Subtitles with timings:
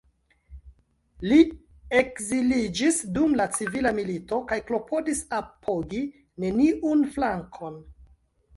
[1.31, 1.37] Li
[1.99, 6.03] ekziliĝis dum la civila milito, kaj klopodis apogi
[6.45, 7.79] neniun flankon.